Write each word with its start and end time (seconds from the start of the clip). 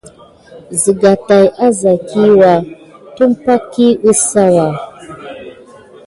Siga 0.81 1.13
tät 1.27 1.49
a 1.65 1.67
sa 1.79 1.91
kiwua 2.07 2.53
tumpay 3.15 3.59
kiwu 3.71 3.95
kesawa. 4.13 4.67